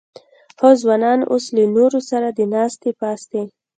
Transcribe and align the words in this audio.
خو 0.57 0.69
ځوانان 0.81 1.19
اوس 1.31 1.45
له 1.55 1.63
نورو 1.75 1.99
سره 2.09 2.27
د 2.37 2.39
ناستې 2.53 2.89
پاستې 2.99 3.41